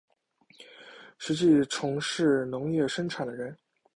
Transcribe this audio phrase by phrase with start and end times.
[1.19, 3.55] 实际从事农业生产的人